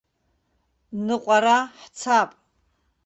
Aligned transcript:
Ныҟәара 1.05 1.57
ҳцап. 1.79 2.29